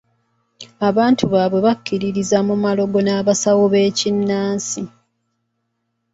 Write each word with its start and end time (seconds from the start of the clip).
Abantu 0.89 1.23
baabwe 1.33 1.59
bakkiririza 1.65 2.37
mu 2.47 2.55
malogo 2.63 2.97
n'abasawo 3.03 3.63
b'ekinnansi. 3.73 4.81